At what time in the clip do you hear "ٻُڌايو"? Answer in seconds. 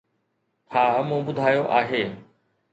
1.25-1.63